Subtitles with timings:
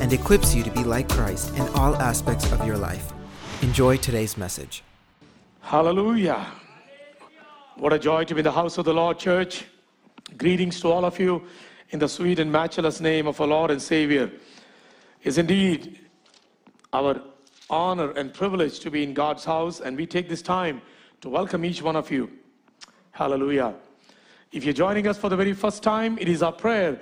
[0.00, 3.12] and equips you to be like Christ in all aspects of your life.
[3.62, 4.82] Enjoy today's message.
[5.60, 6.46] Hallelujah.
[7.76, 9.66] What a joy to be in the house of the Lord, church.
[10.38, 11.42] Greetings to all of you
[11.90, 14.30] in the sweet and matchless name of our Lord and Savior.
[15.22, 16.00] It's indeed
[16.94, 17.20] our
[17.68, 20.80] honor and privilege to be in God's house, and we take this time
[21.20, 22.30] to welcome each one of you.
[23.12, 23.74] Hallelujah.
[24.50, 26.98] If you're joining us for the very first time, it is our prayer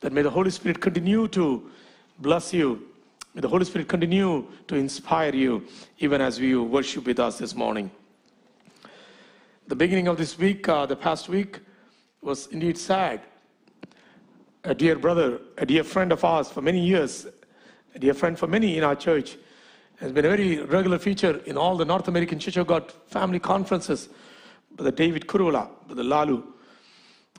[0.00, 1.70] that may the Holy Spirit continue to
[2.18, 2.88] bless you.
[3.34, 5.66] May the Holy Spirit continue to inspire you,
[5.98, 7.90] even as we worship with us this morning.
[9.68, 11.60] The beginning of this week, uh, the past week,
[12.22, 13.20] was indeed sad.
[14.64, 17.26] A dear brother, a dear friend of ours for many years,
[17.94, 19.36] a dear friend for many in our church,
[20.00, 23.38] has been a very regular feature in all the North American Church of God family
[23.38, 24.08] conferences.
[24.72, 26.42] Brother David Kurula, Brother Lalu,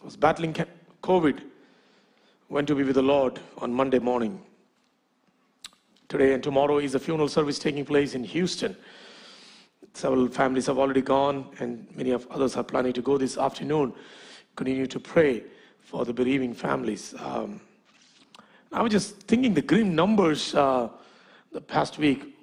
[0.03, 0.55] was battling
[1.03, 1.41] COVID,
[2.49, 4.41] went to be with the Lord on Monday morning.
[6.09, 8.77] Today and tomorrow is a funeral service taking place in Houston.
[9.93, 13.93] Several families have already gone, and many of others are planning to go this afternoon.
[14.55, 15.43] Continue to pray
[15.79, 17.13] for the bereaving families.
[17.19, 17.59] Um,
[18.71, 20.87] I was just thinking the grim numbers uh,
[21.51, 22.33] the past week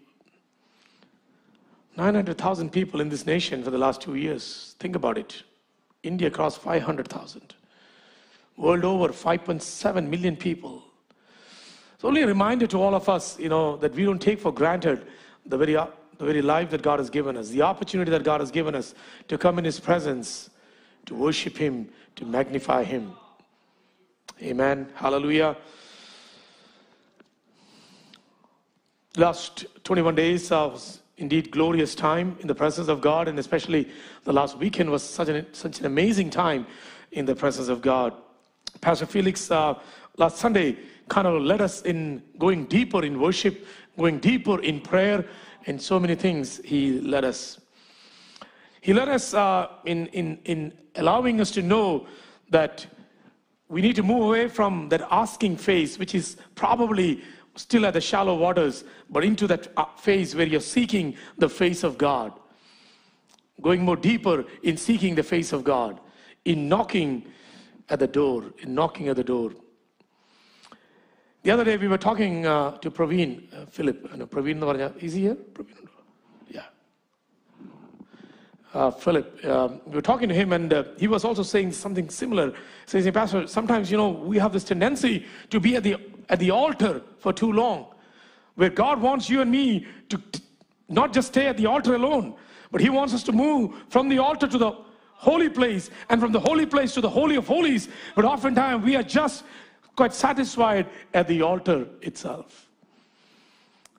[1.97, 4.75] 900,000 people in this nation for the last two years.
[4.79, 5.43] Think about it.
[6.03, 7.55] India crossed 500,000.
[8.59, 10.83] World over, 5.7 million people.
[12.05, 14.53] It's only a reminder to all of us, you know, that we don't take for
[14.53, 15.07] granted
[15.47, 15.89] the very, the
[16.19, 18.95] very life that God has given us, the opportunity that God has given us
[19.29, 20.51] to come in His presence,
[21.07, 23.13] to worship Him, to magnify Him.
[24.43, 24.87] Amen.
[24.95, 25.57] Hallelujah.
[29.17, 33.89] Last 21 days was indeed glorious time in the presence of God, and especially
[34.25, 36.67] the last weekend was such an, such an amazing time
[37.13, 38.13] in the presence of God.
[38.83, 39.79] Pastor Felix uh,
[40.17, 40.77] last Sunday
[41.09, 43.67] kind of led us in going deeper in worship,
[43.99, 45.25] going deeper in prayer,
[45.67, 47.61] and so many things he led us.
[48.81, 52.07] He led us uh, in, in, in allowing us to know
[52.51, 52.87] that
[53.69, 57.23] we need to move away from that asking phase, which is probably
[57.57, 61.83] still at the shallow waters, but into that uh, phase where you're seeking the face
[61.83, 62.33] of God.
[63.63, 66.01] Going more deeper in seeking the face of God,
[66.45, 67.25] in knocking
[67.89, 69.53] at the door, in knocking at the door.
[71.45, 74.03] The other day we were talking uh, to Praveen, uh, Philip.
[74.31, 74.97] Praveen Navarja.
[75.03, 75.35] Is he here?
[75.35, 75.87] Praveen?
[76.49, 76.63] Yeah.
[78.73, 82.09] Uh, Philip, um, we were talking to him and uh, he was also saying something
[82.09, 82.55] similar.
[82.87, 85.97] Says, Pastor, sometimes, you know, we have this tendency to be at the,
[86.31, 87.89] at the altar for too long,
[88.55, 90.41] where God wants you and me to t-
[90.89, 92.37] not just stay at the altar alone,
[92.71, 94.73] but He wants us to move from the altar to the
[95.13, 97.91] holy place and from the holy place to the holy of holies.
[98.17, 99.45] But oftentimes we are just
[99.97, 102.69] quite satisfied at the altar itself.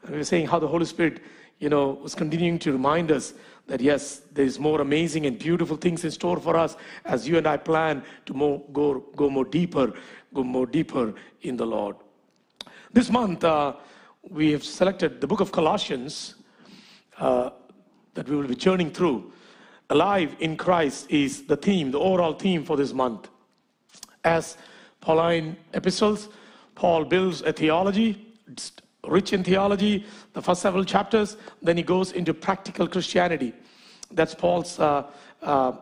[0.04, 1.22] And we are saying how the Holy Spirit,
[1.60, 3.34] you know, was continuing to remind us
[3.68, 7.38] that yes, there is more amazing and beautiful things in store for us as you
[7.38, 9.94] and I plan to more, go, go more deeper,
[10.34, 11.96] go more deeper in the Lord.
[12.94, 13.76] This month, uh,
[14.30, 16.36] we have selected the book of Colossians
[17.18, 17.52] uh,
[18.14, 19.32] that we will be journeying through.
[19.90, 23.30] Alive in Christ is the theme, the overall theme for this month.
[24.24, 24.58] As
[25.06, 26.30] Pauline epistles,
[26.74, 28.34] Paul builds a theology,
[29.08, 33.54] rich in theology, the first several chapters, then he goes into practical Christianity.
[34.10, 35.04] That's Paul's uh,
[35.44, 35.74] uh,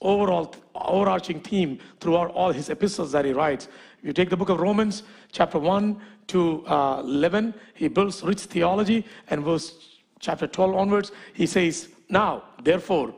[0.00, 3.68] overall overarching theme throughout all his epistles that he writes.
[4.02, 9.06] You take the book of Romans, chapter 1 to uh, 11, he builds rich theology,
[9.30, 13.14] and verse chapter 12 onwards, he says, Now, therefore,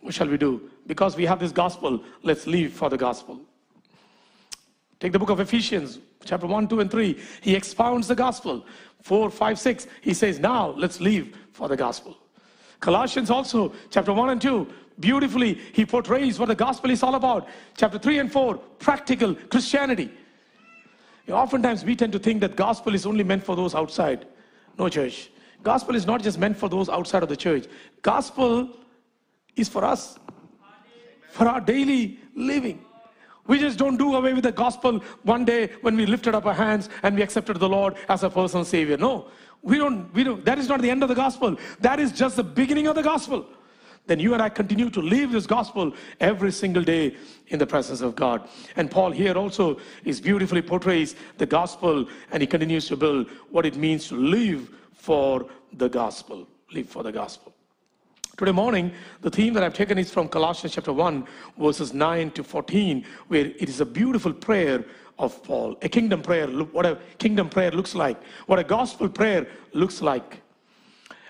[0.00, 0.70] what shall we do?
[0.86, 3.40] Because we have this gospel, let's live for the gospel.
[4.98, 7.18] Take the book of Ephesians, chapter 1, 2, and 3.
[7.42, 8.64] He expounds the gospel.
[9.02, 9.86] 4, 5, 6.
[10.00, 12.16] He says, Now let's leave for the gospel.
[12.80, 14.66] Colossians also, chapter 1 and 2.
[14.98, 17.48] Beautifully, he portrays what the gospel is all about.
[17.76, 20.10] Chapter 3 and 4, practical Christianity.
[21.28, 24.26] Oftentimes we tend to think that gospel is only meant for those outside.
[24.78, 25.30] No, church.
[25.62, 27.66] Gospel is not just meant for those outside of the church.
[28.00, 28.70] Gospel
[29.56, 30.18] is for us,
[31.30, 32.85] for our daily living.
[33.46, 36.54] We just don't do away with the gospel one day when we lifted up our
[36.54, 38.96] hands and we accepted the Lord as a personal savior.
[38.96, 39.28] No,
[39.62, 41.56] we don't, we don't, that is not the end of the gospel.
[41.80, 43.46] That is just the beginning of the gospel.
[44.06, 47.16] Then you and I continue to live this gospel every single day
[47.48, 48.48] in the presence of God.
[48.76, 53.66] And Paul here also is beautifully portrays the gospel and he continues to build what
[53.66, 56.46] it means to live for the gospel.
[56.72, 57.55] Live for the gospel.
[58.36, 58.92] Today morning,
[59.22, 61.26] the theme that I've taken is from Colossians chapter 1,
[61.58, 64.84] verses 9 to 14, where it is a beautiful prayer
[65.18, 69.46] of Paul, a kingdom prayer, what a kingdom prayer looks like, what a gospel prayer
[69.72, 70.42] looks like.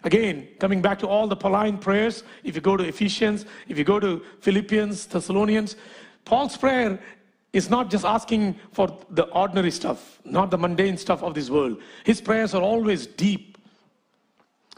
[0.03, 3.85] Again, coming back to all the Pauline prayers, if you go to Ephesians, if you
[3.85, 5.77] go to Philippians, Thessalonians,
[6.25, 6.99] Paul's prayer
[7.53, 11.81] is not just asking for the ordinary stuff, not the mundane stuff of this world.
[12.03, 13.59] His prayers are always deep.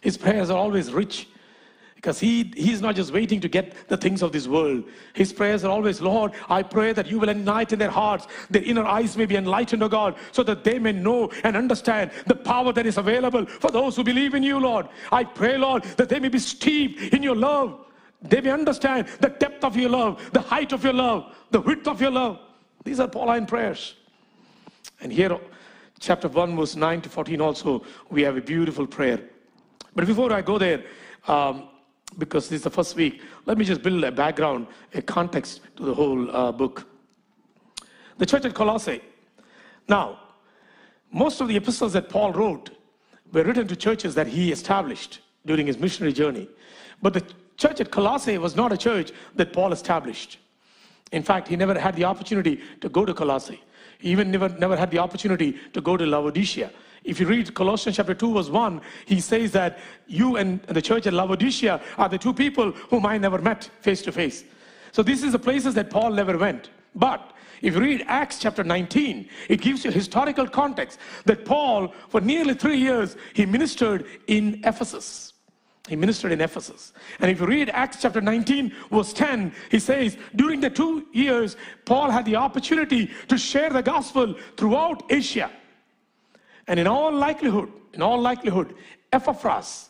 [0.02, 1.26] His prayers are always rich.
[1.98, 4.84] Because he, he's not just waiting to get the things of this world.
[5.14, 8.84] His prayers are always, Lord, I pray that you will enlighten their hearts, their inner
[8.84, 12.72] eyes may be enlightened, O God, so that they may know and understand the power
[12.72, 14.86] that is available for those who believe in you, Lord.
[15.10, 17.84] I pray, Lord, that they may be steeped in your love.
[18.22, 21.88] They may understand the depth of your love, the height of your love, the width
[21.88, 22.38] of your love.
[22.84, 23.96] These are Pauline prayers.
[25.00, 25.36] And here,
[25.98, 29.18] chapter 1, verse 9 to 14, also, we have a beautiful prayer.
[29.96, 30.84] But before I go there,
[31.26, 31.70] um,
[32.18, 35.84] because this is the first week, let me just build a background, a context to
[35.84, 36.86] the whole uh, book.
[38.18, 39.00] The church at Colossae.
[39.88, 40.18] Now,
[41.12, 42.70] most of the epistles that Paul wrote
[43.32, 46.48] were written to churches that he established during his missionary journey.
[47.00, 47.24] But the
[47.56, 50.38] church at Colossae was not a church that Paul established.
[51.12, 53.62] In fact, he never had the opportunity to go to Colossae.
[53.98, 56.70] He even never, never had the opportunity to go to Laodicea.
[57.04, 61.06] If you read Colossians chapter 2, verse 1, he says that you and the church
[61.06, 64.44] at Laodicea are the two people whom I never met face to face.
[64.92, 66.70] So this is the places that Paul never went.
[66.94, 72.20] But if you read Acts chapter 19, it gives you historical context that Paul, for
[72.20, 75.32] nearly three years, he ministered in Ephesus.
[75.88, 76.92] He ministered in Ephesus.
[77.18, 81.56] And if you read Acts chapter 19, verse 10, he says, during the two years,
[81.86, 85.50] Paul had the opportunity to share the gospel throughout Asia.
[86.68, 88.74] And in all likelihood, in all likelihood,
[89.12, 89.88] Epaphras,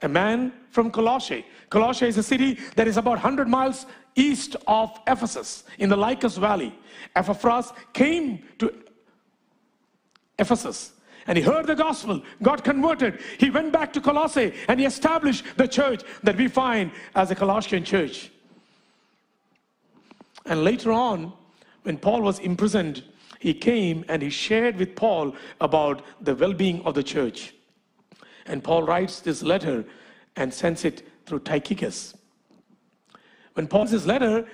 [0.00, 1.44] a man from Colossae.
[1.70, 6.36] Colossae is a city that is about 100 miles east of Ephesus in the Lycus
[6.36, 6.74] Valley.
[7.16, 8.72] Epaphras came to
[10.38, 10.92] Ephesus
[11.26, 13.20] and he heard the gospel, got converted.
[13.38, 17.34] He went back to Colossae and he established the church that we find as a
[17.34, 18.30] Colossian church.
[20.46, 21.32] And later on,
[21.82, 23.04] when Paul was imprisoned
[23.42, 27.52] he came and he shared with Paul about the well being of the church.
[28.46, 29.84] And Paul writes this letter
[30.36, 32.14] and sends it through Tychicus.
[33.54, 34.46] When Paul this letter,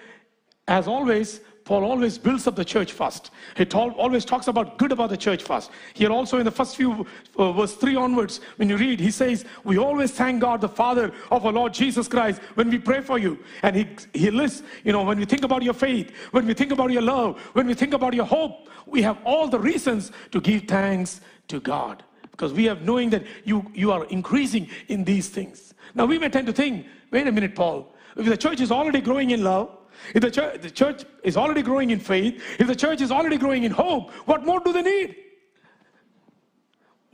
[0.67, 3.31] as always, Paul always builds up the church first.
[3.55, 5.71] He always talks about good about the church first.
[5.93, 7.07] Here also in the first few,
[7.37, 11.13] uh, verse 3 onwards, when you read, he says, We always thank God, the Father
[11.31, 13.39] of our Lord Jesus Christ, when we pray for you.
[13.63, 16.73] And he, he lists, you know, when we think about your faith, when we think
[16.73, 20.41] about your love, when we think about your hope, we have all the reasons to
[20.41, 22.03] give thanks to God.
[22.31, 25.75] Because we have knowing that you, you are increasing in these things.
[25.95, 29.03] Now we may tend to think, wait a minute, Paul, if the church is already
[29.03, 29.78] growing in love,
[30.14, 33.38] if the church, the church is already growing in faith, if the church is already
[33.38, 35.10] growing in hope, what more do they need?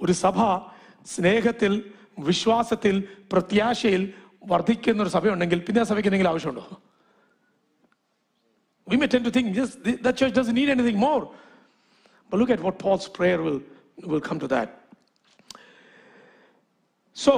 [0.04, 0.38] ഒരു സഭ
[1.14, 1.74] സ്നേഹത്തിൽ
[2.28, 2.96] വിശ്വാസത്തിൽ
[3.32, 4.04] പ്രത്യാശയിൽ
[4.52, 6.66] വർദ്ധിക്കുന്ന ഒരു സഭയുണ്ടെങ്കിൽ പിന്നെ ആ സഭയ്ക്ക് എന്തെങ്കിലും ആവശ്യമുണ്ടോ
[8.92, 11.24] We may tend to think yes, that church doesn't need anything more.
[12.30, 13.62] But look at what Paul's prayer will,
[14.04, 14.70] will come to that.
[17.14, 17.34] So,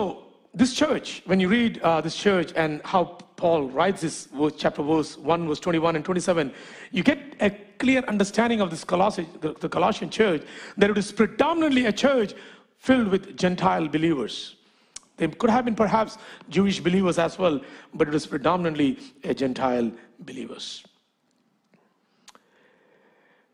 [0.54, 5.19] this church, when you read uh, this church and how Paul writes this chapter verse
[5.19, 6.53] 1, verse 21 and 27,
[6.91, 10.43] you get a clear understanding of this the, the Colossian church,
[10.77, 12.35] that it is predominantly a church
[12.79, 14.57] filled with Gentile believers.
[15.17, 17.61] They could have been perhaps Jewish believers as well,
[17.95, 19.91] but it is predominantly a Gentile
[20.21, 20.85] believers.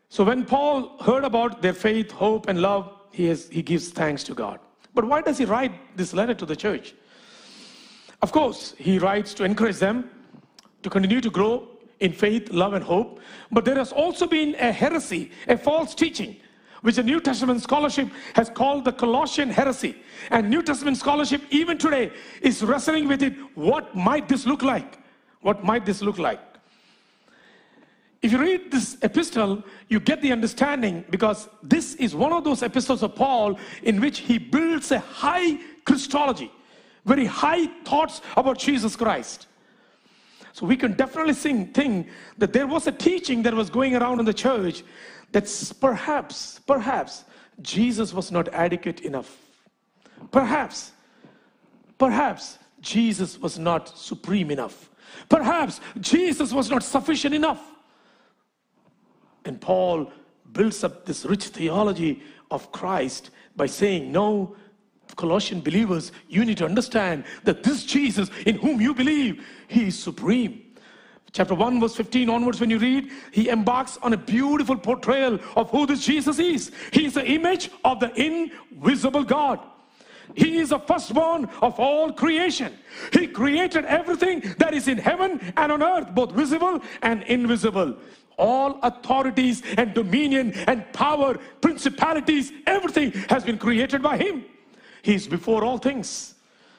[0.09, 4.23] So when Paul heard about their faith, hope, and love, he, has, he gives thanks
[4.25, 4.59] to God.
[4.93, 6.93] But why does he write this letter to the church?
[8.23, 10.09] Of course, he writes to encourage them
[10.81, 11.67] to continue to grow
[11.99, 13.19] in faith, love, and hope.
[13.51, 16.37] But there has also been a heresy, a false teaching,
[16.83, 19.97] which the New Testament scholarship has called the Colossian heresy.
[20.31, 23.33] And New Testament scholarship, even today, is wrestling with it.
[23.55, 24.99] What might this look like?
[25.41, 26.39] What might this look like?
[28.21, 32.63] If you read this epistle, you get the understanding because this is one of those
[32.63, 36.49] epistles of Paul in which he builds a high Christology
[37.05, 39.47] very high thoughts about Jesus Christ.
[40.53, 42.07] So we can definitely sing, think
[42.37, 44.83] that there was a teaching that was going around in the church
[45.31, 47.25] that perhaps, perhaps
[47.61, 49.35] Jesus was not adequate enough.
[50.31, 50.91] Perhaps,
[51.97, 54.89] perhaps Jesus was not supreme enough.
[55.27, 57.61] Perhaps Jesus was not sufficient enough.
[59.45, 60.11] And Paul
[60.51, 64.55] builds up this rich theology of Christ by saying, No,
[65.15, 69.99] Colossian believers, you need to understand that this Jesus in whom you believe, he is
[69.99, 70.61] supreme.
[71.31, 75.69] Chapter 1, verse 15 onwards, when you read, he embarks on a beautiful portrayal of
[75.71, 76.71] who this Jesus is.
[76.91, 79.59] He is the image of the invisible God.
[80.35, 82.77] He is the firstborn of all creation.
[83.11, 87.97] He created everything that is in heaven and on earth, both visible and invisible.
[88.37, 94.45] All authorities and dominion and power, principalities, everything has been created by Him.
[95.03, 96.33] He is before all things.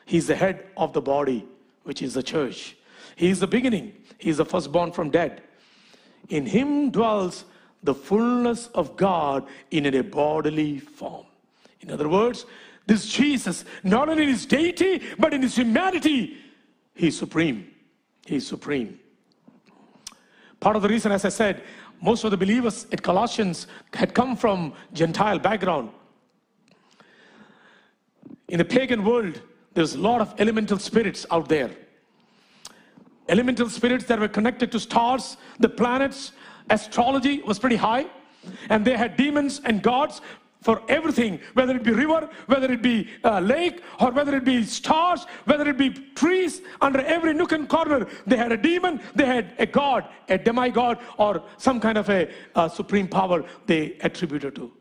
[0.06, 1.46] He is the head of the body,
[1.84, 2.74] which is the church.
[3.14, 3.92] He is the beginning.
[4.18, 5.42] He is the firstborn from dead.
[6.30, 7.44] In Him dwells
[7.82, 11.26] the fullness of God in a bodily form.
[11.80, 12.46] In other words,
[12.86, 16.38] this Jesus, not only in his deity, but in his humanity,
[16.94, 17.70] he's supreme.
[18.26, 18.98] He's supreme.
[20.60, 21.62] Part of the reason, as I said,
[22.00, 25.90] most of the believers at Colossians had come from Gentile background.
[28.48, 29.40] In the pagan world,
[29.74, 31.70] there's a lot of elemental spirits out there.
[33.28, 36.32] Elemental spirits that were connected to stars, the planets,
[36.70, 38.06] astrology was pretty high.
[38.68, 40.20] And they had demons and gods
[40.60, 44.64] for everything, whether it be river, whether it be a lake, or whether it be
[44.64, 49.26] stars, whether it be trees, under every nook and corner, they had a demon, they
[49.26, 54.54] had a god, a demigod, or some kind of a, a supreme power they attributed
[54.54, 54.72] to.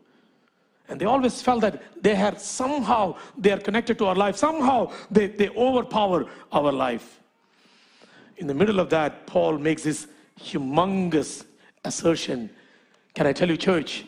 [0.90, 4.92] And they always felt that they had somehow, they are connected to our life, somehow
[5.10, 7.20] they, they overpower our life.
[8.38, 10.08] In the middle of that, Paul makes this
[10.40, 11.46] humongous
[11.86, 12.50] assertion.
[13.14, 14.06] Can I tell you, church?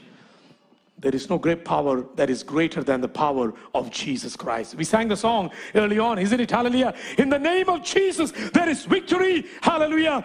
[0.98, 4.75] There is no great power that is greater than the power of Jesus Christ.
[4.75, 6.50] We sang the song early on, isn't it?
[6.50, 6.94] Hallelujah.
[7.17, 9.46] In the name of Jesus, there is victory.
[9.62, 10.24] Hallelujah.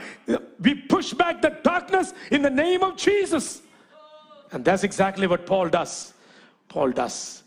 [0.60, 3.62] We push back the darkness in the name of Jesus.
[4.52, 6.14] And that's exactly what Paul does.
[6.70, 7.42] Paul does.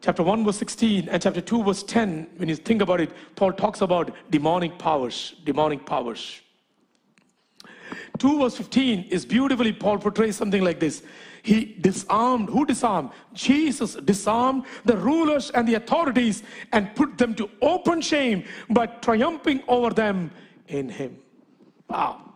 [0.00, 3.52] Chapter 1, verse 16, and chapter 2, verse 10, when you think about it, Paul
[3.52, 5.34] talks about demonic powers.
[5.44, 6.40] Demonic powers.
[8.18, 11.02] 2 verse 15 is beautifully, Paul portrays something like this.
[11.42, 13.10] He disarmed, who disarmed?
[13.32, 19.62] Jesus disarmed the rulers and the authorities and put them to open shame by triumphing
[19.68, 20.30] over them
[20.66, 21.18] in Him.
[21.88, 22.27] Wow.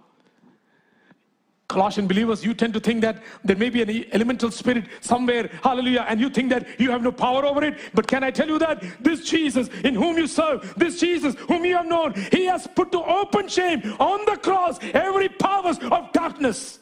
[1.73, 6.05] Colossian believers, you tend to think that there may be an elemental spirit somewhere, hallelujah,
[6.09, 7.79] and you think that you have no power over it.
[7.95, 11.65] But can I tell you that this Jesus in whom you serve, this Jesus whom
[11.65, 16.13] you have known, he has put to open shame on the cross every powers of
[16.13, 16.79] darkness.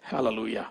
[0.00, 0.68] Hallelujah.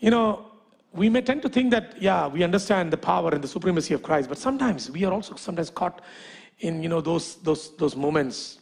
[0.00, 0.46] You know,
[0.92, 4.02] we may tend to think that, yeah, we understand the power and the supremacy of
[4.02, 6.00] Christ, but sometimes we are also sometimes caught
[6.60, 8.59] in, you know, those, those, those moments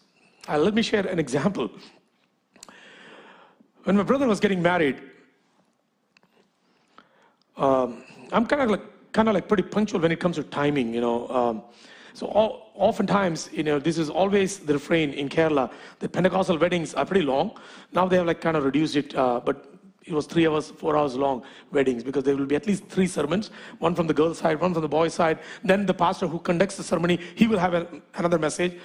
[0.48, 1.70] uh, let me share an example.
[3.84, 5.00] When my brother was getting married,
[7.56, 10.94] um, I'm kind of like kind of like pretty punctual when it comes to timing,
[10.94, 11.28] you know.
[11.28, 11.62] Um,
[12.14, 15.70] so all, oftentimes, you know, this is always the refrain in Kerala.
[15.98, 17.56] The Pentecostal weddings are pretty long.
[17.92, 19.66] Now they have like kind of reduced it, uh, but
[20.04, 23.06] it was three hours, four hours long weddings because there will be at least three
[23.06, 25.38] sermons, one from the girl's side, one from the boy's side.
[25.62, 28.78] Then the pastor who conducts the ceremony, he will have a, another message.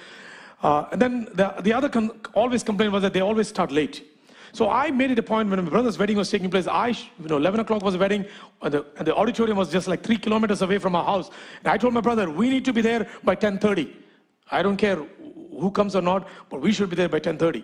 [0.64, 1.90] Uh, and then the, the other
[2.32, 4.10] always complaint was that they always start late.
[4.52, 6.66] So I made it a point when my brother's wedding was taking place.
[6.66, 8.24] I, you know, 11 o'clock was the wedding,
[8.62, 11.28] and the, and the auditorium was just like three kilometers away from our house.
[11.58, 13.92] And I told my brother, we need to be there by 10:30.
[14.50, 14.96] I don't care
[15.60, 17.62] who comes or not, but we should be there by 10:30.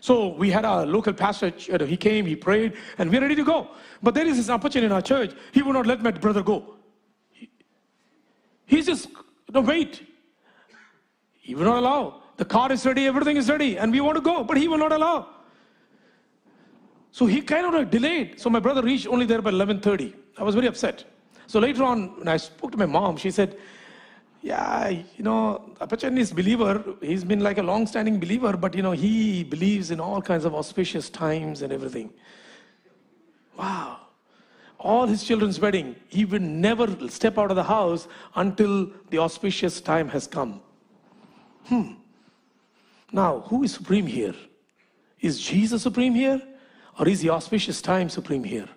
[0.00, 1.48] So we had our local pastor.
[1.86, 3.70] He came, he prayed, and we're ready to go.
[4.02, 5.32] But there is this opportunity in our church.
[5.52, 6.74] He would not let my brother go.
[7.30, 7.48] He,
[8.66, 9.08] he's just,
[9.54, 10.06] no, wait.
[11.40, 12.25] He will not allow.
[12.36, 14.78] The car is ready, everything is ready, and we want to go, but he will
[14.78, 15.26] not allow.
[17.10, 18.38] So he kind of delayed.
[18.38, 20.14] So my brother reached only there by 11:30.
[20.36, 21.04] I was very upset.
[21.46, 23.56] So later on, when I spoke to my mom, she said,
[24.42, 26.84] "Yeah, you know, Apachan is believer.
[27.00, 30.54] He's been like a long-standing believer, but you know, he believes in all kinds of
[30.54, 32.10] auspicious times and everything."
[33.56, 34.00] Wow.
[34.78, 39.80] All his children's wedding, he would never step out of the house until the auspicious
[39.80, 40.60] time has come.
[41.64, 41.92] Hmm.
[43.12, 44.34] Now, who is supreme here?
[45.20, 46.40] Is Jesus supreme here?
[46.98, 48.68] Or is the auspicious time supreme here?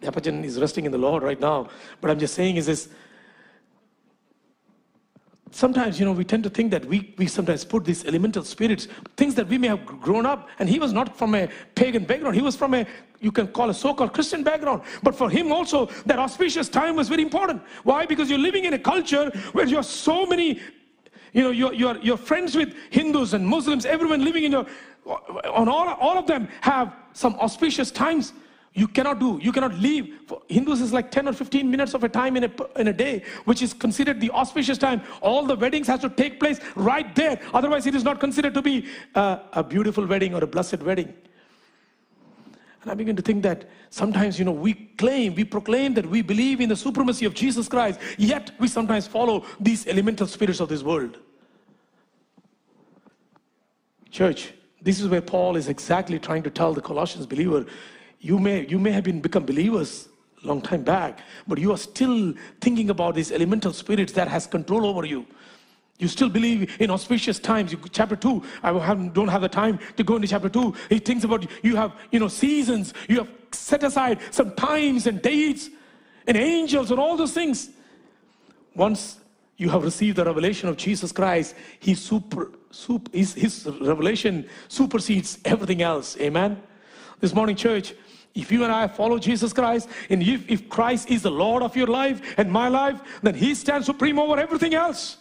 [0.00, 1.68] The Apajan is resting in the Lord right now.
[2.00, 2.88] But I'm just saying is this
[5.50, 8.86] sometimes, you know, we tend to think that we, we sometimes put these elemental spirits,
[9.16, 12.36] things that we may have grown up, and he was not from a pagan background.
[12.36, 12.86] He was from a,
[13.20, 14.82] you can call a so-called Christian background.
[15.02, 17.62] But for him also, that auspicious time was very important.
[17.84, 18.06] Why?
[18.06, 20.60] Because you're living in a culture where you have so many,
[21.32, 24.66] you know, you're, you're, you're friends with Hindus and Muslims, everyone living in your,
[25.52, 28.32] on all, all of them have some auspicious times
[28.74, 30.20] you cannot do, you cannot leave.
[30.26, 32.92] For Hindus is like 10 or 15 minutes of a time in a, in a
[32.92, 35.02] day, which is considered the auspicious time.
[35.20, 37.40] All the weddings has to take place right there.
[37.52, 41.12] Otherwise, it is not considered to be a, a beautiful wedding or a blessed wedding.
[42.88, 46.22] And I begin to think that sometimes, you know, we claim, we proclaim that we
[46.22, 50.70] believe in the supremacy of Jesus Christ, yet we sometimes follow these elemental spirits of
[50.70, 51.18] this world.
[54.10, 57.66] Church, this is where Paul is exactly trying to tell the Colossians believer
[58.20, 60.08] you may, you may have been become believers
[60.42, 64.46] a long time back, but you are still thinking about these elemental spirits that has
[64.46, 65.26] control over you.
[65.98, 67.72] You still believe in auspicious times.
[67.72, 70.74] You, chapter 2, I have, don't have the time to go into chapter 2.
[70.90, 72.94] He thinks about you have, you know, seasons.
[73.08, 75.70] You have set aside some times and dates
[76.26, 77.70] and angels and all those things.
[78.76, 79.18] Once
[79.56, 85.40] you have received the revelation of Jesus Christ, he super, super, his, his revelation supersedes
[85.44, 86.16] everything else.
[86.20, 86.62] Amen?
[87.18, 87.92] This morning, church,
[88.36, 91.74] if you and I follow Jesus Christ, and if, if Christ is the Lord of
[91.74, 95.17] your life and my life, then He stands supreme over everything else.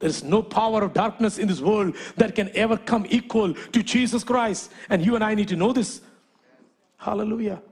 [0.00, 3.82] There is no power of darkness in this world that can ever come equal to
[3.82, 4.72] Jesus Christ.
[4.90, 6.00] And you and I need to know this.
[6.96, 7.62] Hallelujah.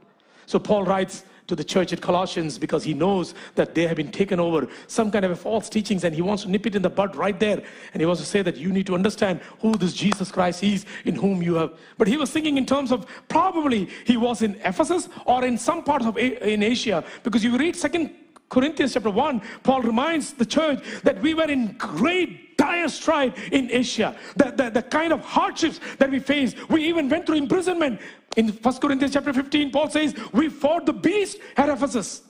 [0.46, 4.10] So Paul writes, to the church at Colossians because he knows that they have been
[4.10, 6.88] taken over some kind of false teachings and he wants to nip it in the
[6.88, 7.62] bud right there.
[7.92, 10.86] And he wants to say that you need to understand who this Jesus Christ is
[11.04, 11.74] in whom you have.
[11.98, 15.82] But he was thinking in terms of probably he was in Ephesus or in some
[15.82, 18.14] parts of in Asia because you read second
[18.52, 23.70] Corinthians chapter 1, Paul reminds the church that we were in great dire strife in
[23.70, 24.14] Asia.
[24.36, 26.68] The, the, the kind of hardships that we faced.
[26.68, 27.98] We even went through imprisonment.
[28.36, 32.20] In 1 Corinthians chapter 15, Paul says, we fought the beast at Ephesus.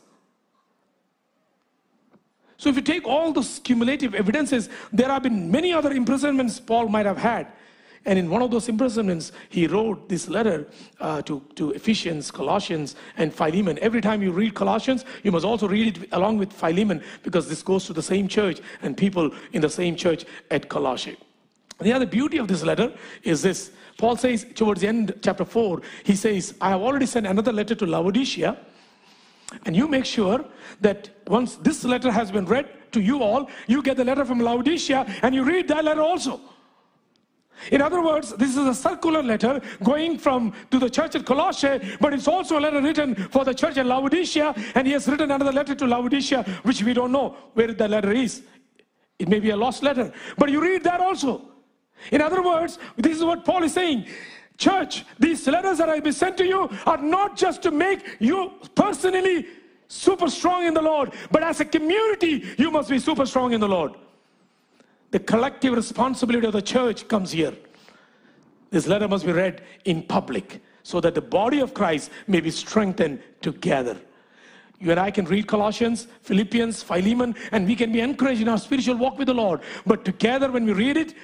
[2.57, 6.89] So if you take all those cumulative evidences, there have been many other imprisonments Paul
[6.89, 7.49] might have had.
[8.05, 10.67] And in one of those imprisonments, he wrote this letter
[11.01, 13.79] uh, to, to Ephesians, Colossians, and Philemon.
[13.79, 17.63] Every time you read Colossians, you must also read it along with Philemon because this
[17.63, 21.17] goes to the same church and people in the same church at Colossae.
[21.81, 23.71] The other beauty of this letter is this.
[23.99, 27.75] Paul says towards the end, chapter 4, he says, I have already sent another letter
[27.77, 28.57] to Laodicea.
[29.65, 30.45] And you make sure
[30.81, 34.41] that once this letter has been read to you all, you get the letter from
[34.41, 36.41] Laodicea and you read that letter also.
[37.71, 41.81] In other words, this is a circular letter going from to the church at Colossae,
[42.01, 45.31] but it's also a letter written for the church at Laodicea, and he has written
[45.31, 48.43] another letter to Laodicea, which we don't know where the letter is.
[49.19, 51.43] It may be a lost letter, but you read that also.
[52.11, 54.07] In other words, this is what Paul is saying.
[54.59, 58.53] Church, these letters that I have sent to you are not just to make you
[58.75, 59.47] personally
[59.87, 63.61] super strong in the Lord, but as a community, you must be super strong in
[63.61, 63.93] the Lord.
[65.13, 67.55] The collective responsibility of the church comes here.
[68.71, 72.51] This letter must be read in public so that the body of Christ may be
[72.51, 73.97] strengthened together.
[74.81, 78.59] You and I can read Colossians, Philippians, Philemon, and we can be encouraged in our
[78.59, 79.61] spiritual walk with the Lord.
[79.87, 81.15] But together, when we read it,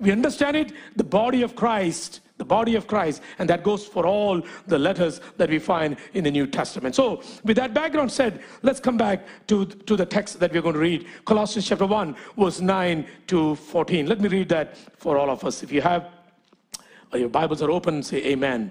[0.00, 4.06] we understand it, the body of Christ, the body of Christ, and that goes for
[4.06, 6.94] all the letters that we find in the New Testament.
[6.94, 10.74] So, with that background said, let's come back to, to the text that we're going
[10.74, 14.06] to read Colossians chapter 1, verse 9 to 14.
[14.06, 15.62] Let me read that for all of us.
[15.62, 16.08] If you have
[17.12, 18.70] uh, your Bibles are open, say amen.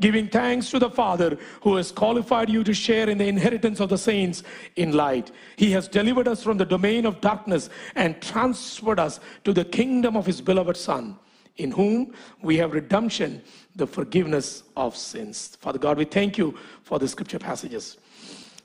[0.00, 3.88] giving thanks to the Father who has qualified you to share in the inheritance of
[3.88, 4.42] the saints
[4.76, 5.30] in light.
[5.56, 10.16] He has delivered us from the domain of darkness and transferred us to the kingdom
[10.16, 11.16] of his beloved Son,
[11.56, 13.42] in whom we have redemption,
[13.76, 15.56] the forgiveness of sins.
[15.60, 17.96] Father God, we thank you for the scripture passages.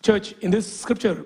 [0.01, 1.25] Church, in this scripture,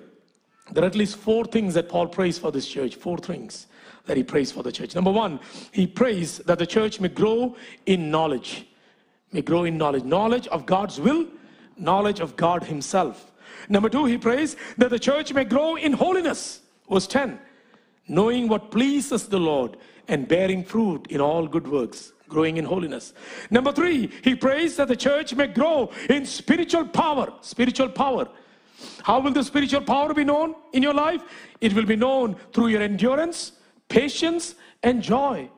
[0.72, 2.94] there are at least four things that Paul prays for this church.
[2.96, 3.66] Four things
[4.06, 4.94] that he prays for the church.
[4.94, 5.40] Number one,
[5.72, 8.66] he prays that the church may grow in knowledge
[9.34, 10.04] may grow in knowledge.
[10.04, 11.26] Knowledge of God's will,
[11.76, 13.32] knowledge of God Himself.
[13.68, 16.60] Number two, he prays that the church may grow in holiness.
[16.90, 17.38] Verse 10
[18.06, 23.14] knowing what pleases the Lord and bearing fruit in all good works, growing in holiness.
[23.50, 27.32] Number three, he prays that the church may grow in spiritual power.
[27.40, 28.28] Spiritual power.
[29.02, 31.22] How will the spiritual power be known in your life?
[31.62, 33.52] It will be known through your endurance,
[33.88, 35.48] patience, and joy.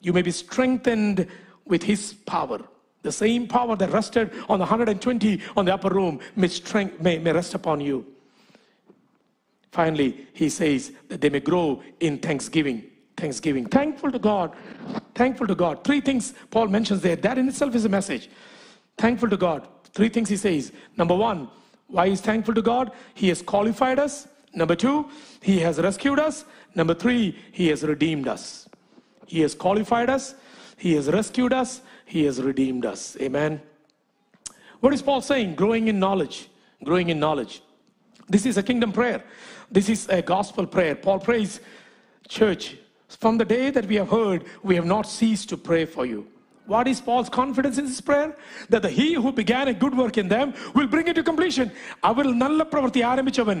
[0.00, 1.26] You may be strengthened
[1.64, 2.60] with his power.
[3.02, 7.18] The same power that rested on the 120 on the upper room may, strength, may,
[7.18, 8.06] may rest upon you.
[9.72, 12.84] Finally, he says that they may grow in thanksgiving.
[13.16, 13.66] Thanksgiving.
[13.66, 14.54] Thankful to God.
[15.14, 15.82] Thankful to God.
[15.84, 17.16] Three things Paul mentions there.
[17.16, 18.30] That in itself is a message.
[18.98, 19.66] Thankful to God.
[19.94, 20.72] Three things he says.
[20.96, 21.48] Number one,
[21.88, 22.92] why he's thankful to God?
[23.14, 24.28] He has qualified us.
[24.54, 25.08] Number two,
[25.40, 26.44] he has rescued us.
[26.74, 28.68] Number three, he has redeemed us.
[29.26, 30.34] He has qualified us.
[30.76, 31.80] He has rescued us.
[32.11, 33.17] He has redeemed us.
[33.21, 33.61] Amen.
[34.79, 35.55] What is Paul saying?
[35.55, 36.49] Growing in knowledge.
[36.83, 37.61] Growing in knowledge.
[38.29, 39.23] This is a kingdom prayer.
[39.71, 40.95] This is a gospel prayer.
[40.95, 41.59] Paul prays,
[42.27, 46.05] Church, from the day that we have heard, we have not ceased to pray for
[46.05, 46.27] you.
[46.65, 48.35] What is Paul's confidence in this prayer?
[48.69, 51.71] That the he who began a good work in them will bring it to completion.
[52.03, 53.59] അവരിൽ നല്ല പ്രവൃത്തി ആരംഭിച്ചവൻ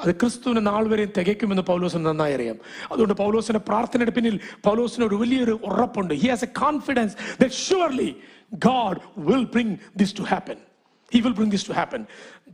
[0.00, 2.58] അത് ക്രിസ്തുവിന് നാൾ വരെ തികയ്ക്കുമെന്ന് പൗലോസിന് നന്നായി അറിയാം
[2.92, 4.36] അതുകൊണ്ട് പൗലോസിന്റെ പ്രാർത്ഥനയുടെ പിന്നിൽ
[4.68, 8.10] പൗലോസിന് ഒരു വലിയൊരു ഉറപ്പുണ്ട് he has a confidence that surely
[8.68, 10.60] God will bring this to happen
[11.12, 12.06] He will bring this to happen.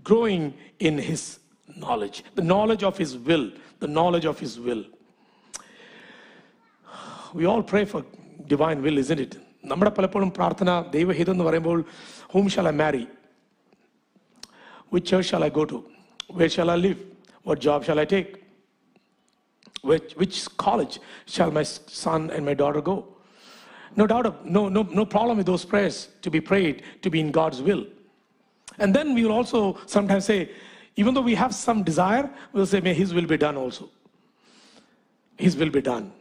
[0.04, 0.42] Growing
[0.80, 3.44] in His knowledge, the knowledge of His will,
[3.78, 4.84] the knowledge of His will.
[7.32, 8.04] We all pray for
[8.46, 9.34] divine will, isn't it?
[9.64, 11.78] നമ്മുടെ പലപ്പോഴും പ്രാർത്ഥന ദൈവഹിതം എന്ന് പറയുമ്പോൾ
[12.32, 13.02] whom shall I marry
[14.92, 15.78] which church shall I go to
[16.38, 17.00] where shall I live
[17.45, 18.43] What job shall I take?
[19.83, 23.07] Which, which college shall my son and my daughter go?
[23.95, 27.31] No doubt, no, no, no problem with those prayers to be prayed, to be in
[27.31, 27.85] God's will.
[28.79, 30.49] And then we will also sometimes say,
[30.95, 33.89] even though we have some desire, we'll say, may His will be done also.
[35.37, 36.11] His will be done.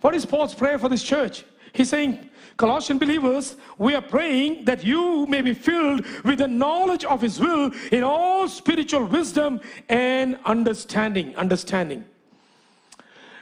[0.00, 1.44] What is Paul's prayer for this church?
[1.72, 7.04] He's saying, Colossian believers, we are praying that you may be filled with the knowledge
[7.04, 11.34] of His will in all spiritual wisdom and understanding.
[11.36, 12.04] Understanding.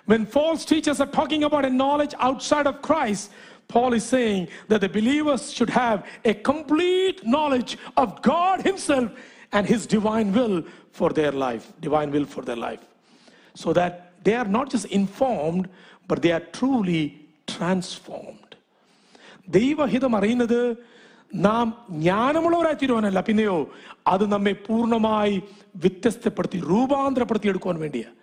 [0.07, 3.31] When false teachers are talking about a knowledge outside of Christ,
[3.67, 9.11] Paul is saying that the believers should have a complete knowledge of God Himself
[9.53, 11.73] and His divine will for their life.
[11.81, 12.81] Divine will for their life.
[13.55, 15.69] So that they are not just informed,
[16.07, 18.49] but they are truly transformed.
[19.49, 20.60] ദൈവഹിതം അറിയുന്നത്
[21.47, 21.67] നാം
[22.04, 23.56] ജ്ഞാനമുള്ളവരായി തീരുവാനല്ല പിന്നെയോ
[24.08, 25.36] അത് നമ്മെ പൂർണ്ണമായി
[25.84, 28.15] വ്യത്യസ്തപ്പെടുത്തി രൂപാന്തരപ്പെടുത്തി എടുക്കുവാൻ വേണ്ടിയാണ്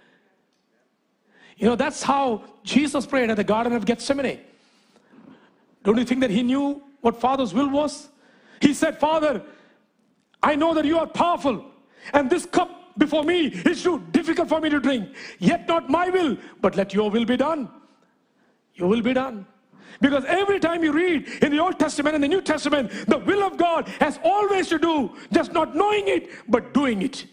[1.60, 4.40] You know, that's how Jesus prayed at the Garden of Gethsemane.
[5.84, 8.08] Don't you think that he knew what Father's will was?
[8.60, 9.42] He said, Father,
[10.42, 11.56] I know that you are powerful,
[12.14, 13.38] and this cup before me
[13.72, 15.04] is too difficult for me to drink.
[15.50, 17.68] Yet not my will, but let your will be done.
[18.74, 19.46] Your will be done.
[20.00, 23.42] Because every time you read in the Old Testament and the New Testament, the will
[23.42, 27.26] of God has always to do just not knowing it, but doing it.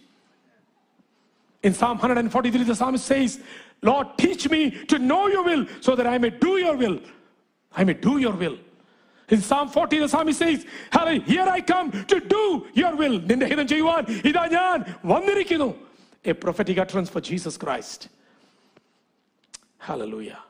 [1.62, 3.40] In Psalm 143, the psalmist says,
[3.82, 7.00] Lord, teach me to know your will so that I may do your will.
[7.72, 8.58] I may do your will.
[9.28, 13.18] In Psalm 40, the psalmist says, Hallelujah, here I come to do your will.
[13.30, 14.78] നിന്റെ ഹിതം ചെയ്യുവാൻ ഇതാ ഞാൻ
[15.12, 15.68] വന്നിരിക്കുന്നു.
[16.24, 18.08] A prophetic utterance for Jesus Christ.
[19.88, 20.40] Hallelujah.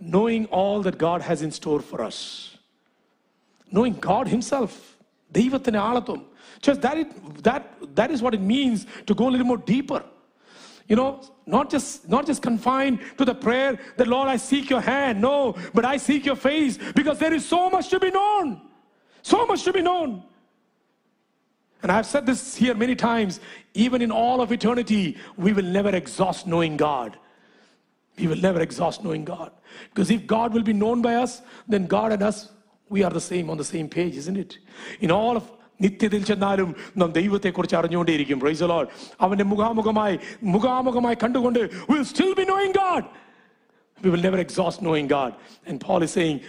[0.00, 2.58] Knowing all that God has in store for us.
[3.70, 4.72] Knowing God Himself.
[5.32, 6.20] ദൈവത്തിന്റെ ആളത്വം.
[6.66, 7.62] Just that, it, that,
[7.94, 10.02] that is what it means to go a little more deeper.
[10.88, 11.10] You know,
[11.46, 15.20] not just not just confined to the prayer that Lord, I seek your hand.
[15.20, 18.60] No, but I seek your face because there is so much to be known.
[19.22, 20.22] So much to be known.
[21.82, 23.40] And I've said this here many times,
[23.74, 27.18] even in all of eternity, we will never exhaust knowing God.
[28.18, 29.50] We will never exhaust knowing God.
[29.90, 32.50] Because if God will be known by us, then God and us,
[32.88, 34.58] we are the same on the same page, isn't it?
[35.00, 35.44] In all of
[35.82, 36.68] നിത്യത്തിൽ ചെന്നാലും
[37.00, 38.88] നാം ദൈവത്തെക്കുറിച്ച് അറിഞ്ഞുകൊണ്ടേയിരിക്കും price load
[39.24, 40.16] അവന്റെ മുഖാമുഖമായി
[40.54, 43.06] മുഖാമുഖമായി കണ്ടുകൊണ്ട് will still be knowing God
[44.02, 45.34] we will never exhaust knowing God.
[45.66, 46.42] And Paul is saying,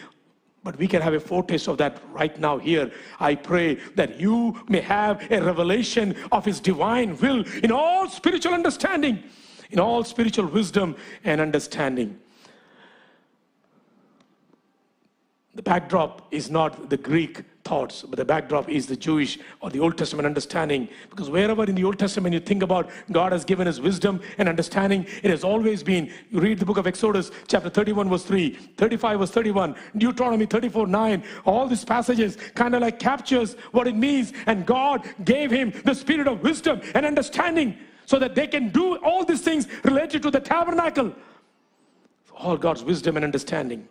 [0.64, 2.92] but we can have a foretaste of that right now here.
[3.20, 8.54] I pray that you may have a revelation of His divine will in all spiritual
[8.54, 9.24] understanding,
[9.71, 12.19] in all spiritual wisdom and understanding.
[15.55, 19.81] The backdrop is not the Greek thoughts, but the backdrop is the Jewish or the
[19.81, 20.89] Old Testament understanding.
[21.11, 24.49] Because wherever in the Old Testament you think about God has given us wisdom and
[24.49, 26.11] understanding, it has always been.
[26.31, 30.87] You read the book of Exodus, chapter 31, verse 3, 35, verse 31, Deuteronomy 34,
[30.87, 31.25] 9.
[31.45, 34.33] All these passages kind of like captures what it means.
[34.47, 37.77] And God gave him the spirit of wisdom and understanding
[38.11, 41.15] so that they can do all these things related to the tabernacle.
[42.37, 43.89] All God's wisdom and understanding.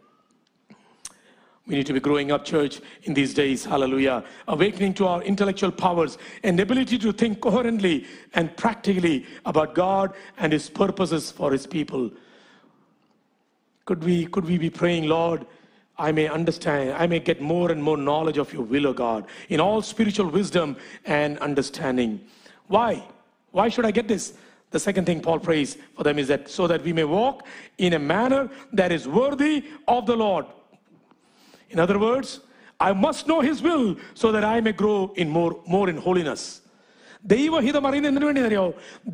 [1.65, 3.63] We need to be growing up, church, in these days.
[3.63, 4.25] Hallelujah.
[4.49, 10.51] Awakening to our intellectual powers and ability to think coherently and practically about God and
[10.51, 12.11] His purposes for His people.
[13.85, 15.45] Could we, could we be praying, Lord,
[15.97, 19.27] I may understand, I may get more and more knowledge of your will, O God,
[19.47, 22.19] in all spiritual wisdom and understanding.
[22.67, 23.01] Why?
[23.52, 24.24] Why should I get this?
[24.70, 27.36] The second thing Paul prays for them is that so that we may walk
[27.78, 29.54] in a manner that is worthy
[29.86, 30.46] of the Lord.
[31.70, 32.40] In other words,
[32.80, 36.42] I must know his will so that I may grow in more, more in holiness.
[37.34, 38.64] ദൈവഹിതം അറിയുന്നത് എന്തിനു വേണ്ടി അറിയോ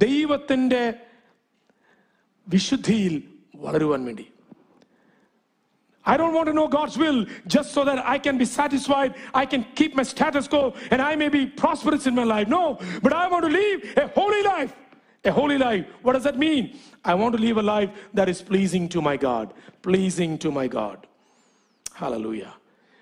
[0.04, 0.80] ദൈവത്തിൻ്റെ
[2.46, 3.14] വിശുദ്ധിയിൽ
[3.64, 4.26] വളരുവാൻ വേണ്ടി
[6.05, 9.45] I don't want to know God's will just so that I can be satisfied, I
[9.45, 12.47] can keep my status quo, and I may be prosperous in my life.
[12.47, 14.73] No, but I want to live a holy life.
[15.23, 15.87] A holy life.
[16.03, 16.77] What does that mean?
[17.03, 19.53] I want to live a life that is pleasing to my God.
[19.81, 21.07] Pleasing to my God.
[21.93, 22.53] Hallelujah.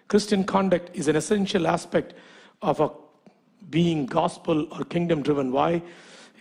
[0.07, 2.13] Christian conduct is an essential aspect
[2.61, 2.91] of a
[3.69, 5.51] being gospel or kingdom driven.
[5.51, 5.81] Why?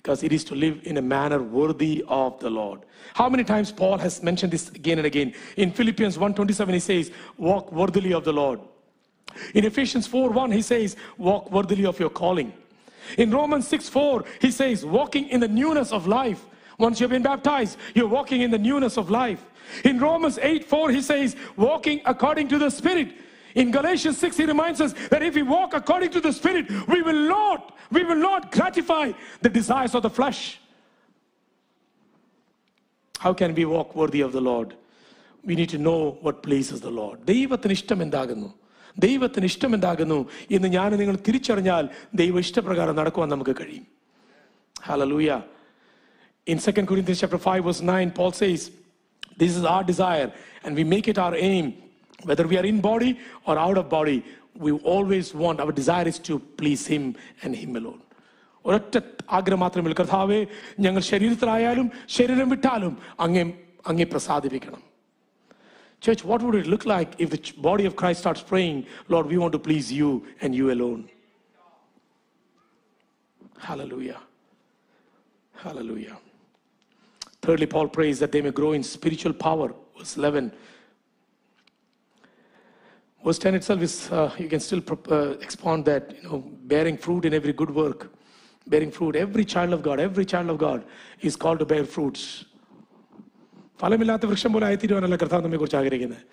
[0.02, 2.80] Because it is to live in a manner worthy of the Lord.
[3.14, 5.32] How many times Paul has mentioned this again and again?
[5.56, 8.60] In Philippians 1:27 he says, "Walk worthily of the Lord."
[9.54, 12.52] In Ephesians 4:1 he says, "Walk worthily of your calling."
[13.16, 16.46] In Romans 6:4 he says, "Walking in the newness of life."
[16.78, 19.44] Once you've been baptized, you're walking in the newness of life.
[19.84, 23.12] In Romans 8:4 he says, "Walking according to the Spirit."
[23.55, 27.01] In Galatians 6, he reminds us that if we walk according to the Spirit, we
[27.01, 30.59] will not, we will not gratify the desires of the flesh.
[33.19, 34.75] How can we walk worthy of the Lord?
[35.43, 37.17] We need to know what pleases the Lord.
[37.25, 38.49] ദൈവത്തിന് ഇഷ്ടം എന്താകുന്നു
[38.97, 40.19] ദൈവത്തിന് ഇഷ്ടം എന്താകുന്നു
[40.57, 41.85] എന്ന് ഞാൻ നിങ്ങൾ തിരിച്ചറിഞ്ഞാൽ
[42.21, 43.85] ദൈവ ഇഷ്ടപ്രകാരം നടക്കുവാൻ നമുക്ക് കഴിയും
[44.75, 45.43] Hallelujah.
[46.47, 48.71] In 2 Corinthians chapter 5, verse 9, Paul says,
[49.35, 50.31] This is our desire,
[50.63, 51.65] and we make it our aim
[52.23, 54.23] whether we are in body or out of body,
[54.55, 58.01] we always want, our desire is to please Him and Him alone.
[58.65, 58.95] ഒരൊറ്റ
[59.37, 60.39] ആഗ്രഹം മാത്രമേ കർത്താവേ
[60.85, 62.93] ഞങ്ങൾ ശരീരത്തിലായാലും ശരീരം വിട്ടാലും
[63.25, 63.43] അങ്ങേ
[63.91, 64.83] അങ്ങേ പ്രസാദിപ്പിക്കണം
[66.05, 69.37] Church, what would it look like if the body of Christ starts praying, Lord, we
[69.43, 70.09] want to please you
[70.41, 71.09] and you alone?
[73.67, 74.19] Hallelujah.
[75.63, 76.17] Hallelujah.
[77.41, 79.73] Thirdly, Paul prays that they may grow in spiritual power.
[79.97, 80.51] Verse 11.
[83.23, 87.25] Verse 10 itself is, uh, you can still uh, expound that, you know, bearing fruit
[87.25, 88.11] in every good work.
[88.67, 89.15] Bearing fruit.
[89.15, 90.85] Every child of God, every child of God
[91.21, 92.45] is called to bear fruits.
[93.81, 96.23] ഫലമില്ലാത്ത വൃക്ഷം പോലെ ആയിത്തീരുവാനല്ല കർത്താവ് നമ്മെ കുറിച്ച് ആഗ്രഹിക്കുന്നത്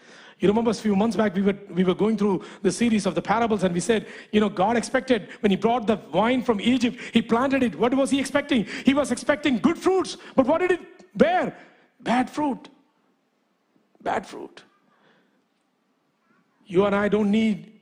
[0.42, 3.14] You remember a few months back, we were, we were going through the series of
[3.18, 6.58] the parables, and we said, you know, God expected when He brought the wine from
[6.72, 7.74] Egypt, He planted it.
[7.82, 8.62] What was He expecting?
[8.88, 10.82] He was expecting good fruits, but what did it
[11.24, 11.44] bear?
[12.10, 12.68] Bad fruit.
[14.08, 14.56] Bad fruit.
[16.69, 17.73] You and I don't need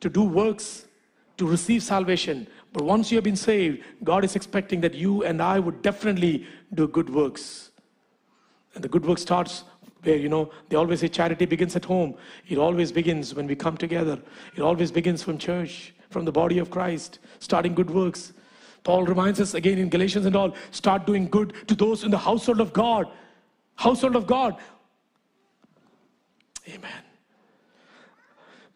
[0.00, 0.84] to do works
[1.38, 2.46] to receive salvation.
[2.74, 6.46] But once you have been saved, God is expecting that you and I would definitely
[6.74, 7.70] do good works.
[8.74, 9.64] And the good work starts
[10.02, 12.14] where, you know, they always say charity begins at home.
[12.46, 14.20] It always begins when we come together.
[14.54, 18.34] It always begins from church, from the body of Christ, starting good works.
[18.84, 22.18] Paul reminds us again in Galatians and all start doing good to those in the
[22.18, 23.06] household of God.
[23.76, 24.56] Household of God.
[26.68, 27.05] Amen.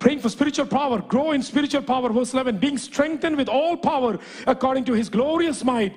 [0.00, 2.08] Praying for spiritual power, grow in spiritual power.
[2.08, 5.94] Verse 11, being strengthened with all power according to his glorious might.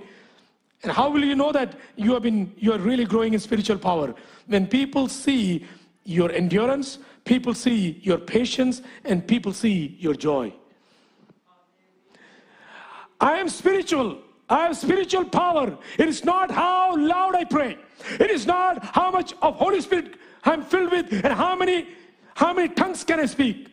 [0.84, 3.78] And how will you know that you have been you are really growing in spiritual
[3.78, 4.14] power?
[4.48, 5.66] When people see
[6.04, 10.54] your endurance, people see your patience, and people see your joy.
[13.22, 14.18] I am spiritual.
[14.50, 15.78] I have spiritual power.
[15.98, 17.78] It is not how loud I pray.
[18.20, 21.88] It is not how much of Holy Spirit I'm filled with and how many
[22.36, 23.70] how many tongues can I speak.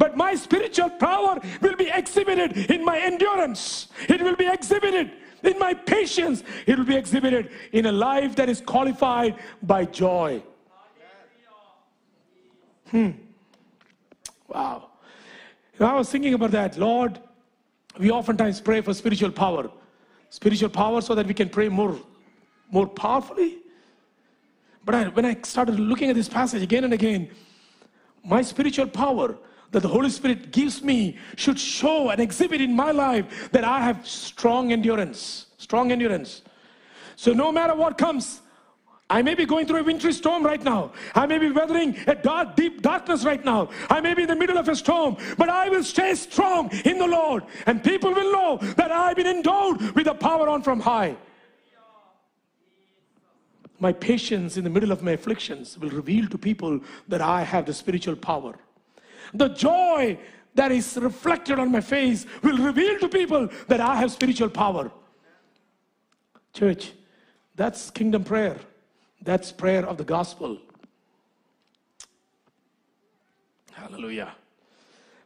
[0.00, 3.88] But my spiritual power will be exhibited in my endurance.
[4.08, 5.10] It will be exhibited
[5.42, 6.42] in my patience.
[6.66, 10.42] It will be exhibited in a life that is qualified by joy.
[12.90, 13.10] Hmm.
[14.48, 14.86] Wow.
[15.78, 16.78] I was thinking about that.
[16.78, 17.20] Lord,
[17.98, 19.70] we oftentimes pray for spiritual power.
[20.30, 21.94] Spiritual power so that we can pray more,
[22.70, 23.58] more powerfully.
[24.82, 27.28] But I, when I started looking at this passage again and again,
[28.24, 29.36] my spiritual power,
[29.70, 33.80] that the Holy Spirit gives me should show and exhibit in my life that I
[33.80, 35.46] have strong endurance.
[35.58, 36.42] Strong endurance.
[37.16, 38.40] So no matter what comes,
[39.10, 40.92] I may be going through a wintry storm right now.
[41.16, 43.68] I may be weathering a dark, deep darkness right now.
[43.90, 46.98] I may be in the middle of a storm, but I will stay strong in
[46.98, 47.42] the Lord.
[47.66, 51.16] And people will know that I've been endowed with the power on from high.
[53.80, 57.66] My patience in the middle of my afflictions will reveal to people that I have
[57.66, 58.54] the spiritual power.
[59.34, 60.18] The joy
[60.54, 64.90] that is reflected on my face will reveal to people that I have spiritual power.
[66.52, 66.92] Church,
[67.54, 68.58] that's kingdom prayer.
[69.22, 70.58] That's prayer of the gospel.
[73.72, 74.34] Hallelujah.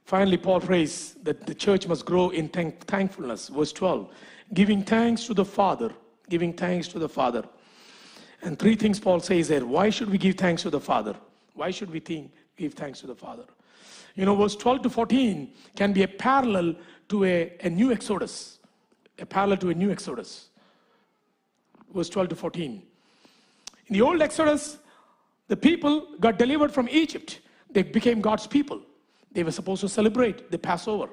[0.04, 3.48] Finally, Paul prays that the church must grow in thank- thankfulness.
[3.48, 4.10] Verse 12
[4.52, 5.90] giving thanks to the Father.
[6.28, 7.44] Giving thanks to the Father.
[8.42, 9.64] And three things Paul says there.
[9.64, 11.16] Why should we give thanks to the Father?
[11.54, 13.44] Why should we think, give thanks to the Father?
[14.14, 16.76] You know, verse 12 to 14 can be a parallel
[17.08, 18.58] to a, a new Exodus.
[19.18, 20.48] A parallel to a new Exodus.
[21.92, 22.82] Verse 12 to 14.
[23.86, 24.78] In the old Exodus,
[25.48, 27.40] the people got delivered from Egypt.
[27.70, 28.80] They became God's people.
[29.32, 31.08] They were supposed to celebrate the Passover.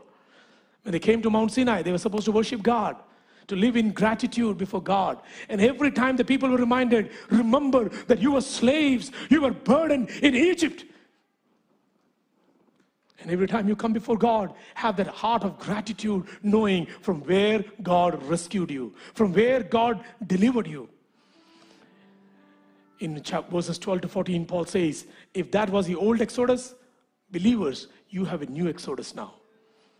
[0.83, 2.95] When they came to Mount Sinai, they were supposed to worship God,
[3.47, 5.19] to live in gratitude before God.
[5.49, 10.09] And every time the people were reminded, remember that you were slaves, you were burdened
[10.21, 10.85] in Egypt.
[13.21, 17.63] And every time you come before God, have that heart of gratitude, knowing from where
[17.84, 20.89] God rescued you, from where God delivered you.
[22.99, 26.75] In verses 12 to 14, Paul says, if that was the old Exodus,
[27.31, 29.36] believers, you have a new Exodus now.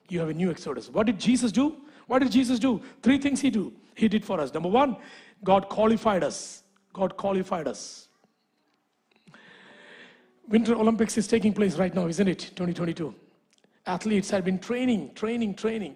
[0.10, 0.89] You have a new Exodus.
[0.89, 1.77] What did Jesus do?
[2.07, 2.81] What did Jesus do?
[3.01, 3.73] Three things he do.
[3.95, 4.53] He did for us.
[4.53, 4.97] Number one,
[5.43, 6.63] God qualified us.
[6.93, 8.07] God qualified us.
[10.47, 12.39] Winter Olympics is taking place right now, isn't it?
[12.39, 13.13] 2022.
[13.86, 15.95] Athletes have been training, training, training.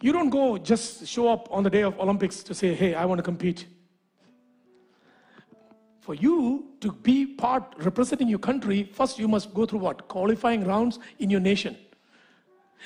[0.00, 3.04] You don't go just show up on the day of Olympics to say, hey, I
[3.04, 3.66] want to compete.
[6.00, 10.06] For you to be part representing your country, first you must go through what?
[10.08, 11.76] Qualifying rounds in your nation.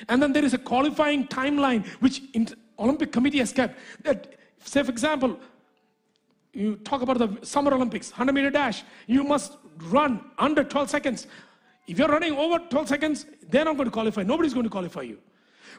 [0.07, 2.21] And then there is a qualifying timeline which
[2.77, 3.77] Olympic Committee has kept.
[4.03, 5.37] That, say, for example,
[6.59, 11.27] you talk about the Summer Olympics, 100 meter dash, you must run under 12 seconds.
[11.87, 14.23] If you're running over 12 seconds, they're not going to qualify.
[14.23, 15.17] Nobody's going to qualify you.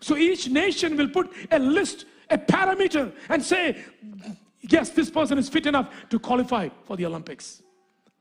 [0.00, 3.84] So each nation will put a list, a parameter, and say,
[4.62, 7.62] yes, this person is fit enough to qualify for the Olympics.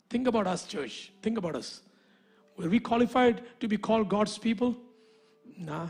[0.10, 1.12] Think about us, church.
[1.22, 1.82] Think about us.
[2.58, 4.76] Were we qualified to be called God's people?
[5.58, 5.88] Nah,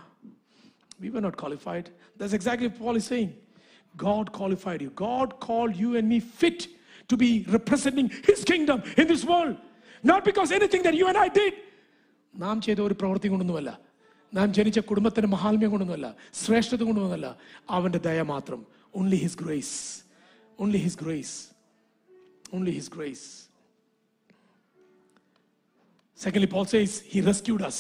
[0.99, 1.89] we were not qualified.
[2.17, 3.36] That's exactly what Paul is saying.
[3.94, 4.90] God qualified you.
[4.90, 6.61] God called you and me fit
[7.11, 9.57] to be representing His kingdom in this world.
[10.04, 11.52] Not because anything that you and I did.
[12.35, 13.72] നാം ചെയ്ത ഒരു പ്രവൃത്തി കൊണ്ടൊന്നുമല്ല
[14.33, 16.09] നാം ജനിച്ച കുടുംബത്തിന്റെ മഹാത്മ്യം കൊണ്ടൊന്നുമല്ല
[16.42, 17.28] ശ്രേഷ്ഠത കൊണ്ടൊന്നുമല്ല
[17.76, 18.61] അവന്റെ ദയ മാത്രം
[19.00, 19.76] only his grace
[20.59, 21.37] only his grace
[22.59, 23.26] only his grace
[26.18, 27.78] Secondly, Paul says he rescued us.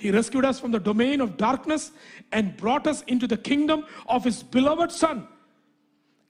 [0.00, 1.92] He rescued us from the domain of darkness
[2.32, 5.26] and brought us into the kingdom of his beloved Son.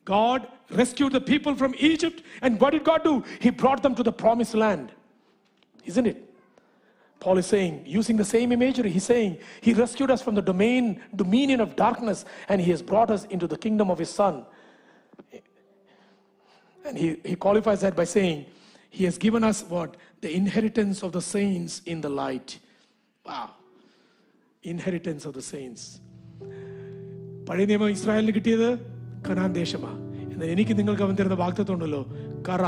[0.05, 3.25] God rescued the people from Egypt, and what did God do?
[3.41, 4.93] He brought them to the promised land.
[5.85, 6.25] Isn't it?
[7.21, 11.03] Paul is saying, using the same imagery, he's saying, He rescued us from the domain,
[11.17, 14.47] dominion of darkness, and He has brought us into the kingdom of His Son.
[16.85, 18.47] And he, he qualifies that by saying,
[18.88, 19.97] He has given us what?
[20.21, 22.59] The inheritance of the saints in the light.
[23.27, 23.51] Wow.
[24.62, 26.01] Inheritance of the saints.
[27.49, 28.71] പഴയ നിയമം ഇസ്രായേലിന് കിട്ടിയത്
[29.27, 29.99] Canaan ദേശമാണ്
[30.33, 32.03] എന്നാൽ എനിക്ക് നിങ്ങൾക്ക് അവൻ തരുന്ന വാക്തത്വമുണ്ടല്ലോ
[32.49, 32.64] കറ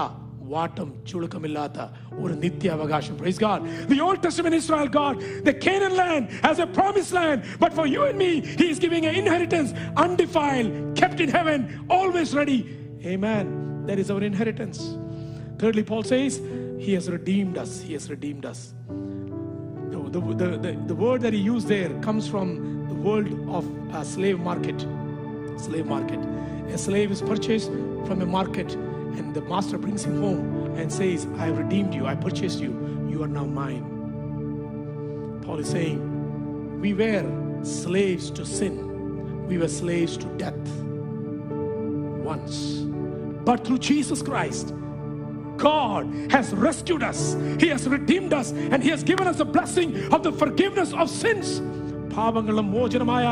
[0.55, 1.81] വാട്ടം ചുളുക്കമില്ലാത്ത
[2.23, 3.61] ഒരു നിത്യ അവകാശം Praise God.
[3.92, 5.14] The Old Testament Israel God,
[5.49, 9.05] the Canaan land as a promised land, but for you and me, He is giving
[9.11, 9.70] an inheritance
[10.05, 10.70] undefiled,
[11.01, 11.61] kept in heaven,
[11.99, 12.61] always ready.
[13.12, 13.46] Amen.
[13.88, 14.81] That is our inheritance.
[15.61, 16.33] Thirdly, Paul says,
[16.79, 17.73] He has redeemed us.
[17.88, 18.61] He has redeemed us.
[19.92, 22.49] The, the, the, the, the word that he used there comes from
[22.88, 24.81] the world of a slave market.
[25.57, 26.18] Slave market.
[26.73, 27.70] A slave is purchased
[28.07, 32.07] from a market, and the master brings him home and says, I have redeemed you,
[32.07, 33.85] I purchased you, you are now mine.
[35.42, 37.25] Paul is saying, We were
[37.64, 40.55] slaves to sin, we were slaves to death
[42.25, 42.85] once.
[43.44, 44.73] But through Jesus Christ,
[45.56, 50.13] God has rescued us, He has redeemed us, and He has given us the blessing
[50.13, 51.61] of the forgiveness of sins.
[52.15, 53.27] പാപങ്ങളും മോചനമായ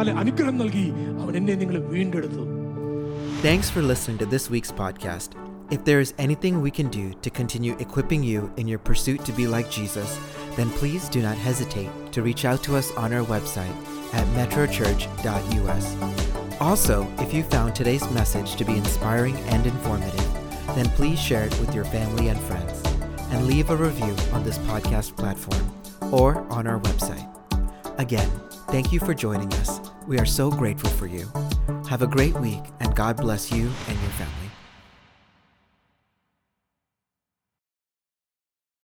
[0.00, 0.86] അല്ല, അനുഗ്രഹം നൽകി
[1.22, 2.44] അവൻ എന്നെ നിങ്ങൾ വീണ്ടെടുത്തു
[3.46, 5.30] Thanks for listening to this week's podcast.
[5.76, 9.32] If there is anything we can do to continue equipping you in your pursuit to
[9.38, 10.10] be like Jesus,
[10.58, 13.76] then please do not hesitate to reach out to us on our website
[14.18, 15.86] at metrochurch.us.
[16.60, 20.28] Also, if you found today's message to be inspiring and informative,
[20.76, 22.76] then please share it with your family and friends
[23.32, 25.64] and leave a review on this podcast platform
[26.12, 27.26] or on our website.
[27.98, 28.30] Again,
[28.67, 29.79] thank you for joining us.
[30.07, 31.27] We are so grateful for you.
[31.89, 34.46] Have a great week and God bless you and your family.